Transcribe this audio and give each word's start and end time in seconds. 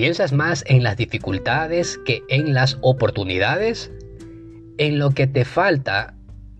¿Piensas 0.00 0.32
más 0.32 0.64
en 0.66 0.82
las 0.82 0.96
dificultades 0.96 1.98
que 2.06 2.22
en 2.30 2.54
las 2.54 2.78
oportunidades? 2.80 3.92
¿En 4.78 4.98
lo 4.98 5.10
que 5.10 5.26
te 5.26 5.44
falta 5.44 6.14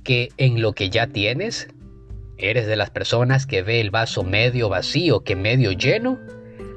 que 0.05 0.29
en 0.37 0.61
lo 0.61 0.75
que 0.75 0.91
ya 0.91 1.07
tienes? 1.07 1.67
¿Eres 2.37 2.67
de 2.67 2.77
las 2.77 2.91
personas 2.91 3.47
que 3.47 3.63
ve 3.63 3.81
el 3.81 3.91
vaso 3.91 4.25
medio 4.25 4.69
vacío 4.69 5.25
que 5.25 5.37
medio 5.37 5.73
lleno? 5.73 6.19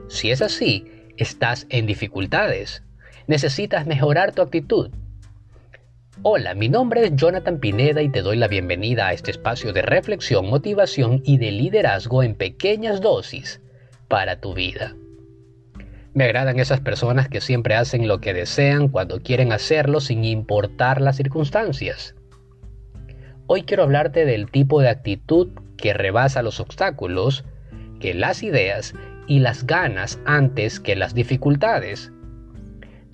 Si 0.07 0.31
es 0.31 0.41
así, 0.41 0.85
estás 1.17 1.67
en 1.67 1.85
dificultades. 1.85 2.81
Necesitas 3.27 3.85
mejorar 3.85 4.33
tu 4.33 4.41
actitud. 4.41 4.89
Hola, 6.21 6.53
mi 6.53 6.69
nombre 6.69 7.03
es 7.03 7.11
Jonathan 7.17 7.59
Pineda 7.59 8.01
y 8.01 8.07
te 8.07 8.21
doy 8.21 8.37
la 8.37 8.47
bienvenida 8.47 9.07
a 9.07 9.13
este 9.13 9.31
espacio 9.31 9.73
de 9.73 9.81
reflexión, 9.81 10.49
motivación 10.49 11.21
y 11.25 11.39
de 11.39 11.51
liderazgo 11.51 12.23
en 12.23 12.35
pequeñas 12.35 13.01
dosis 13.01 13.59
para 14.07 14.39
tu 14.39 14.53
vida. 14.53 14.95
Me 16.13 16.25
agradan 16.25 16.59
esas 16.59 16.79
personas 16.79 17.27
que 17.27 17.41
siempre 17.41 17.73
hacen 17.73 18.07
lo 18.07 18.21
que 18.21 18.35
desean 18.35 18.87
cuando 18.87 19.21
quieren 19.21 19.51
hacerlo 19.51 19.99
sin 19.99 20.23
importar 20.23 21.01
las 21.01 21.17
circunstancias. 21.17 22.13
Hoy 23.47 23.63
quiero 23.63 23.83
hablarte 23.83 24.25
del 24.25 24.51
tipo 24.51 24.79
de 24.79 24.89
actitud 24.89 25.49
que 25.75 25.93
rebasa 25.93 26.43
los 26.43 26.59
obstáculos, 26.59 27.45
que 27.99 28.13
las 28.13 28.43
ideas 28.43 28.93
y 29.27 29.39
las 29.39 29.65
ganas 29.65 30.19
antes 30.25 30.79
que 30.79 30.95
las 30.95 31.15
dificultades. 31.15 32.11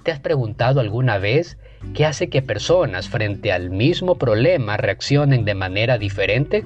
¿Te 0.03 0.11
has 0.11 0.19
preguntado 0.19 0.81
alguna 0.81 1.19
vez 1.19 1.57
qué 1.93 2.05
hace 2.05 2.29
que 2.29 2.41
personas 2.41 3.07
frente 3.07 3.53
al 3.53 3.69
mismo 3.69 4.17
problema 4.17 4.75
reaccionen 4.75 5.45
de 5.45 5.55
manera 5.55 5.97
diferente? 5.97 6.65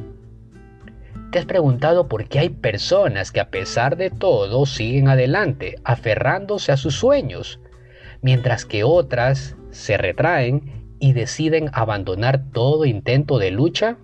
¿Te 1.34 1.40
has 1.40 1.46
preguntado 1.48 2.08
por 2.08 2.28
qué 2.28 2.38
hay 2.38 2.50
personas 2.50 3.32
que 3.32 3.40
a 3.40 3.50
pesar 3.50 3.98
de 3.98 4.12
todo 4.12 4.68
siguen 4.68 5.08
adelante, 5.08 5.78
aferrándose 5.84 6.72
a 6.72 6.78
sus 6.78 6.94
sueños, 6.94 7.60
mientras 8.22 8.66
que 8.66 8.84
otras 8.84 9.56
se 9.72 9.98
retraen 9.98 10.94
y 11.00 11.14
deciden 11.14 11.72
abandonar 11.74 12.52
todo 12.52 12.86
intento 12.86 13.40
de 13.40 13.50
lucha? 13.50 13.98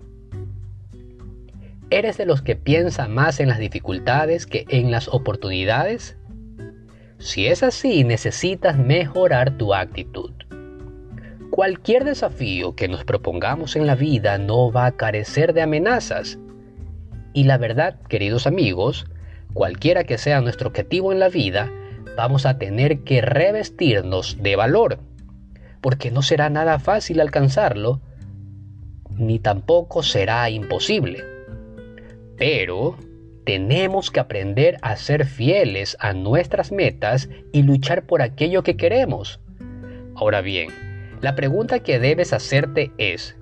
¿Eres 1.88 2.18
de 2.18 2.26
los 2.26 2.42
que 2.42 2.56
piensa 2.56 3.06
más 3.06 3.38
en 3.38 3.46
las 3.46 3.60
dificultades 3.60 4.44
que 4.44 4.64
en 4.68 4.90
las 4.90 5.06
oportunidades? 5.06 6.16
Si 7.18 7.46
es 7.46 7.62
así, 7.62 8.02
necesitas 8.02 8.76
mejorar 8.76 9.56
tu 9.56 9.72
actitud. 9.72 10.32
Cualquier 11.52 12.02
desafío 12.02 12.74
que 12.74 12.88
nos 12.88 13.04
propongamos 13.04 13.76
en 13.76 13.86
la 13.86 13.94
vida 13.94 14.36
no 14.36 14.72
va 14.72 14.86
a 14.86 14.96
carecer 14.96 15.52
de 15.52 15.62
amenazas, 15.62 16.36
y 17.32 17.44
la 17.44 17.58
verdad, 17.58 18.00
queridos 18.08 18.46
amigos, 18.46 19.06
cualquiera 19.52 20.04
que 20.04 20.18
sea 20.18 20.40
nuestro 20.40 20.68
objetivo 20.68 21.12
en 21.12 21.20
la 21.20 21.28
vida, 21.28 21.70
vamos 22.16 22.46
a 22.46 22.58
tener 22.58 23.00
que 23.00 23.20
revestirnos 23.20 24.42
de 24.42 24.56
valor, 24.56 24.98
porque 25.80 26.10
no 26.10 26.22
será 26.22 26.50
nada 26.50 26.78
fácil 26.78 27.20
alcanzarlo, 27.20 28.00
ni 29.16 29.38
tampoco 29.38 30.02
será 30.02 30.48
imposible. 30.50 31.24
Pero 32.36 32.96
tenemos 33.44 34.10
que 34.10 34.20
aprender 34.20 34.76
a 34.82 34.96
ser 34.96 35.26
fieles 35.26 35.96
a 36.00 36.12
nuestras 36.12 36.72
metas 36.72 37.28
y 37.52 37.62
luchar 37.62 38.06
por 38.06 38.22
aquello 38.22 38.62
que 38.62 38.76
queremos. 38.76 39.40
Ahora 40.14 40.40
bien, 40.40 40.68
la 41.20 41.34
pregunta 41.34 41.80
que 41.80 41.98
debes 41.98 42.32
hacerte 42.32 42.92
es, 42.98 43.36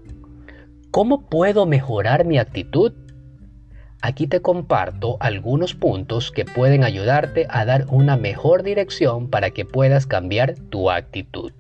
¿cómo 0.90 1.28
puedo 1.28 1.66
mejorar 1.66 2.24
mi 2.24 2.38
actitud? 2.38 2.92
Aquí 4.00 4.28
te 4.28 4.40
comparto 4.40 5.16
algunos 5.18 5.74
puntos 5.74 6.30
que 6.30 6.44
pueden 6.44 6.84
ayudarte 6.84 7.46
a 7.50 7.64
dar 7.64 7.86
una 7.90 8.16
mejor 8.16 8.62
dirección 8.62 9.28
para 9.28 9.50
que 9.50 9.64
puedas 9.64 10.06
cambiar 10.06 10.54
tu 10.70 10.90
actitud. 10.90 11.52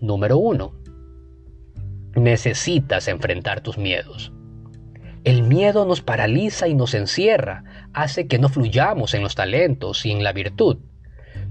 Número 0.00 0.36
1. 0.36 0.74
Necesitas 2.16 3.08
enfrentar 3.08 3.62
tus 3.62 3.78
miedos. 3.78 4.32
El 5.24 5.42
miedo 5.42 5.86
nos 5.86 6.02
paraliza 6.02 6.68
y 6.68 6.74
nos 6.74 6.92
encierra, 6.92 7.64
hace 7.94 8.26
que 8.26 8.38
no 8.38 8.50
fluyamos 8.50 9.14
en 9.14 9.22
los 9.22 9.34
talentos 9.34 10.04
y 10.04 10.10
en 10.10 10.22
la 10.22 10.34
virtud. 10.34 10.76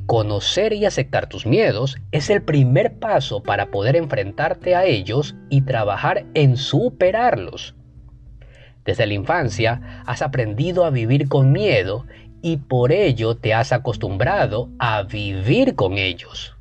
Conocer 0.05 0.73
y 0.73 0.85
aceptar 0.85 1.27
tus 1.27 1.47
miedos 1.47 1.97
es 2.11 2.29
el 2.29 2.43
primer 2.43 2.99
paso 2.99 3.41
para 3.41 3.71
poder 3.71 3.95
enfrentarte 3.95 4.75
a 4.75 4.85
ellos 4.85 5.35
y 5.49 5.61
trabajar 5.61 6.27
en 6.35 6.57
superarlos. 6.57 7.73
Desde 8.85 9.05
la 9.05 9.13
infancia 9.13 10.03
has 10.05 10.21
aprendido 10.21 10.85
a 10.85 10.89
vivir 10.89 11.29
con 11.29 11.51
miedo 11.51 12.05
y 12.41 12.57
por 12.57 12.91
ello 12.91 13.35
te 13.35 13.53
has 13.53 13.71
acostumbrado 13.71 14.69
a 14.77 15.03
vivir 15.03 15.75
con 15.75 15.97
ellos. 15.97 16.55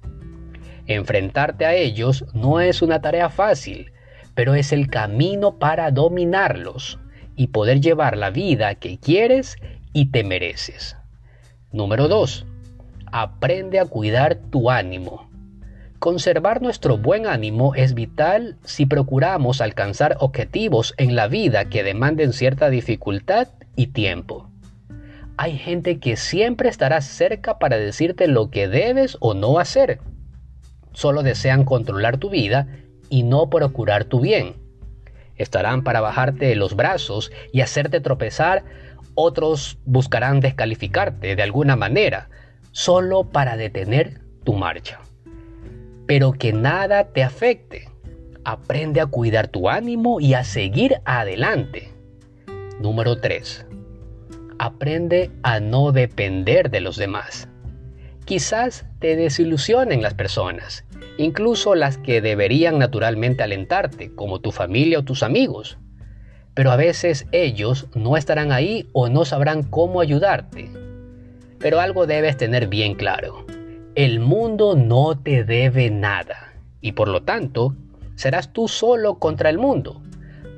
Enfrentarte 0.87 1.67
a 1.67 1.75
ellos 1.75 2.25
no 2.33 2.61
es 2.61 2.83
una 2.83 3.01
tarea 3.01 3.29
fácil, 3.29 3.93
pero 4.35 4.55
es 4.55 4.73
el 4.73 4.89
camino 4.89 5.59
para 5.59 5.91
dominarlos 5.91 6.99
y 7.37 7.49
poder 7.49 7.81
llevar 7.81 8.17
la 8.17 8.31
vida 8.31 8.75
que 8.77 8.99
quieres 8.99 9.57
y 9.93 10.07
te 10.07 10.23
mereces. 10.23 10.97
Número 11.73 12.09
2. 12.09 12.47
Aprende 13.11 13.81
a 13.81 13.87
cuidar 13.87 14.37
tu 14.37 14.71
ánimo. 14.71 15.32
Conservar 16.03 16.63
nuestro 16.63 16.99
buen 16.99 17.29
ánimo 17.29 17.77
es 17.77 17.95
vital 17.95 18.57
si 18.65 18.87
procuramos 18.87 19.61
alcanzar 19.61 20.17
objetivos 20.19 20.95
en 20.97 21.15
la 21.15 21.29
vida 21.29 21.67
que 21.67 21.85
demanden 21.85 22.33
cierta 22.33 22.71
dificultad 22.71 23.51
y 23.77 23.87
tiempo. 23.87 24.51
Hay 25.37 25.57
gente 25.57 26.01
que 26.01 26.17
siempre 26.17 26.69
estará 26.69 27.01
cerca 27.03 27.61
para 27.61 27.77
decirte 27.77 28.27
lo 28.27 28.51
que 28.51 28.67
debes 28.67 29.17
o 29.21 29.35
no 29.35 29.61
hacer. 29.61 30.01
Solo 30.93 31.23
desean 31.23 31.65
controlar 31.65 32.17
tu 32.17 32.31
vida 32.31 32.67
y 33.09 33.23
no 33.23 33.49
procurar 33.49 34.03
tu 34.03 34.19
bien. 34.19 34.57
Estarán 35.37 35.85
para 35.85 36.01
bajarte 36.01 36.57
los 36.57 36.75
brazos 36.75 37.31
y 37.53 37.61
hacerte 37.61 38.01
tropezar, 38.01 38.65
otros 39.15 39.79
buscarán 39.85 40.41
descalificarte 40.41 41.37
de 41.37 41.43
alguna 41.45 41.77
manera, 41.77 42.29
solo 42.73 43.31
para 43.31 43.57
detener 43.57 44.21
tu 44.43 44.55
marcha 44.55 44.99
pero 46.07 46.33
que 46.33 46.53
nada 46.53 47.05
te 47.13 47.23
afecte. 47.23 47.89
Aprende 48.45 49.01
a 49.01 49.07
cuidar 49.07 49.49
tu 49.49 49.69
ánimo 49.69 50.21
y 50.21 50.35
a 50.35 50.45
seguir 50.45 50.97
adelante. 51.05 51.93
Número 52.81 53.17
3. 53.17 53.67
Aprende 54.59 55.31
a 55.43 55.61
no 55.61 55.93
depender 55.93 56.71
de 56.71 56.81
los 56.81 56.97
demás. 56.97 57.49
Quizás 58.25 58.87
te 59.01 59.17
desilusionen 59.17 60.03
las 60.03 60.15
personas, 60.15 60.85
incluso 61.19 61.75
las 61.75 61.99
que 61.99 62.21
deberían 62.21 62.79
naturalmente 62.79 63.43
alentarte, 63.43 64.15
como 64.15 64.41
tu 64.41 64.53
familia 64.53 65.01
o 65.01 65.05
tus 65.05 65.23
amigos. 65.23 65.79
Pero 66.55 66.71
a 66.71 66.77
veces 66.77 67.27
ellos 67.33 67.89
no 67.95 68.17
estarán 68.17 68.53
ahí 68.53 68.89
o 68.93 69.09
no 69.09 69.25
sabrán 69.25 69.63
cómo 69.63 70.01
ayudarte. 70.01 70.71
Pero 71.59 71.81
algo 71.81 72.07
debes 72.07 72.37
tener 72.37 72.67
bien 72.69 72.95
claro. 72.95 73.47
El 73.95 74.21
mundo 74.21 74.75
no 74.75 75.19
te 75.19 75.45
debe 75.45 75.91
nada 75.91 76.55
y 76.81 76.93
por 76.93 77.09
lo 77.09 77.25
tanto 77.25 77.75
serás 78.15 78.53
tú 78.53 78.67
solo 78.67 79.19
contra 79.19 79.51
el 79.51 79.59
mundo. 79.59 80.01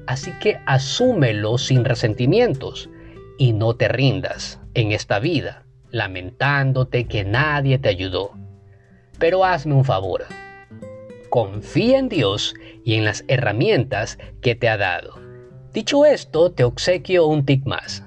Así 0.06 0.30
que 0.40 0.58
asúmelo 0.66 1.58
sin 1.58 1.84
resentimientos 1.84 2.88
y 3.36 3.52
no 3.52 3.74
te 3.74 3.88
rindas 3.88 4.60
en 4.74 4.92
esta 4.92 5.18
vida 5.18 5.64
lamentándote 5.94 7.06
que 7.06 7.24
nadie 7.24 7.78
te 7.78 7.88
ayudó. 7.88 8.32
Pero 9.18 9.44
hazme 9.44 9.74
un 9.74 9.84
favor. 9.84 10.24
Confía 11.30 11.98
en 11.98 12.08
Dios 12.08 12.54
y 12.84 12.94
en 12.94 13.04
las 13.04 13.24
herramientas 13.28 14.18
que 14.42 14.56
te 14.56 14.68
ha 14.68 14.76
dado. 14.76 15.14
Dicho 15.72 16.04
esto, 16.04 16.50
te 16.50 16.64
obsequio 16.64 17.26
un 17.26 17.44
tic 17.44 17.64
más. 17.64 18.04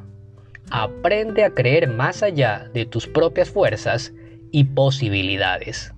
Aprende 0.70 1.46
a 1.46 1.54
creer 1.54 1.90
más 1.90 2.24
allá 2.24 2.70
de 2.74 2.86
tus 2.86 3.08
propias 3.08 3.50
fuerzas 3.50 4.14
y 4.52 4.66
posibilidades. 4.66 5.94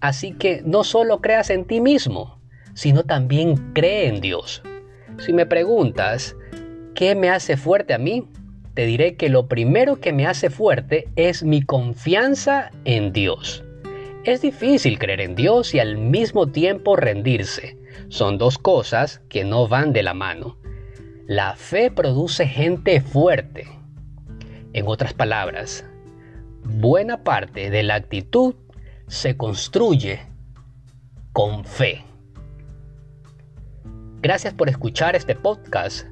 Así 0.00 0.32
que 0.32 0.62
no 0.64 0.84
solo 0.84 1.20
creas 1.20 1.50
en 1.50 1.64
ti 1.64 1.80
mismo, 1.80 2.40
sino 2.74 3.04
también 3.04 3.72
cree 3.72 4.08
en 4.08 4.20
Dios. 4.20 4.62
Si 5.18 5.32
me 5.32 5.46
preguntas, 5.46 6.36
¿qué 6.94 7.14
me 7.14 7.30
hace 7.30 7.56
fuerte 7.56 7.94
a 7.94 7.98
mí? 7.98 8.28
Te 8.74 8.84
diré 8.84 9.16
que 9.16 9.30
lo 9.30 9.48
primero 9.48 10.00
que 10.00 10.12
me 10.12 10.26
hace 10.26 10.50
fuerte 10.50 11.08
es 11.16 11.42
mi 11.42 11.62
confianza 11.62 12.70
en 12.84 13.12
Dios. 13.12 13.64
Es 14.24 14.42
difícil 14.42 14.98
creer 14.98 15.22
en 15.22 15.34
Dios 15.34 15.74
y 15.74 15.78
al 15.78 15.96
mismo 15.96 16.48
tiempo 16.48 16.96
rendirse. 16.96 17.78
Son 18.08 18.36
dos 18.36 18.58
cosas 18.58 19.22
que 19.30 19.44
no 19.44 19.66
van 19.66 19.92
de 19.94 20.02
la 20.02 20.12
mano. 20.12 20.58
La 21.26 21.56
fe 21.56 21.90
produce 21.90 22.46
gente 22.46 23.00
fuerte. 23.00 23.66
En 24.74 24.86
otras 24.86 25.14
palabras, 25.14 25.86
buena 26.66 27.22
parte 27.22 27.70
de 27.70 27.82
la 27.82 27.94
actitud 27.94 28.54
se 29.06 29.36
construye 29.36 30.20
con 31.32 31.64
fe. 31.64 32.04
Gracias 34.20 34.54
por 34.54 34.68
escuchar 34.68 35.14
este 35.14 35.34
podcast. 35.34 36.06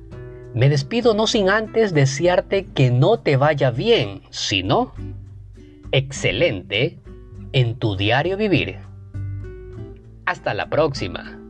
Me 0.55 0.69
despido 0.69 1.15
no 1.15 1.27
sin 1.27 1.51
antes 1.51 1.93
desearte 1.93 2.67
que 2.67 2.91
no 2.91 3.19
te 3.19 3.37
vaya 3.37 3.71
bien, 3.71 4.23
sino 4.31 4.95
excelente 5.91 7.01
en 7.53 7.77
tu 7.77 7.97
diario 7.97 8.37
vivir. 8.37 8.79
Hasta 10.27 10.55
la 10.55 10.71
próxima. 10.71 11.44